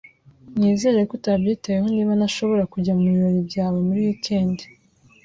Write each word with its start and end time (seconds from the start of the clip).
Nizere 0.57 0.99
ko 1.09 1.13
utabyitayeho 1.17 1.87
niba 1.95 2.11
ntashobora 2.15 2.63
kujya 2.73 2.91
mubirori 2.99 3.39
byawe 3.49 3.77
muri 3.87 3.99
wikendi. 4.07 4.63